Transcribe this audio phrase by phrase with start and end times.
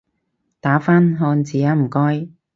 [0.59, 2.29] 打返漢字吖唔該